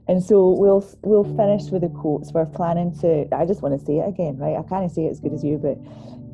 And 0.07 0.23
so 0.23 0.51
we'll 0.51 0.87
we'll 1.03 1.25
finish 1.25 1.71
with 1.71 1.83
the 1.83 1.89
quotes. 1.89 2.33
We're 2.33 2.47
planning 2.47 2.97
to. 3.01 3.27
I 3.35 3.47
just 3.47 3.63
want 3.63 3.79
to 3.79 3.85
say 3.85 3.99
it 3.99 4.09
again, 4.09 4.37
right? 4.37 4.57
I 4.57 4.63
can't 4.69 4.91
say 4.91 5.07
it 5.07 5.11
as 5.11 5.21
good 5.21 5.33
as 5.33 5.43
you, 5.43 5.57
but 5.57 5.79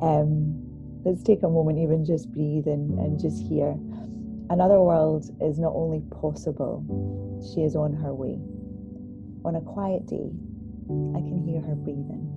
um, 0.04 0.58
let's 1.04 1.22
take 1.22 1.42
a 1.42 1.48
moment, 1.48 1.78
even 1.78 2.04
just 2.04 2.32
breathe 2.32 2.66
and, 2.66 2.98
and 2.98 3.20
just 3.20 3.40
hear. 3.42 3.76
Another 4.50 4.80
world 4.80 5.30
is 5.40 5.60
not 5.60 5.72
only 5.74 6.02
possible; 6.20 6.82
she 7.54 7.62
is 7.62 7.76
on 7.76 7.94
her 7.94 8.12
way. 8.12 8.38
On 9.44 9.54
a 9.54 9.60
quiet 9.60 10.06
day, 10.06 10.30
I 11.14 11.20
can 11.22 11.38
hear 11.46 11.60
her 11.60 11.76
breathing. 11.76 12.29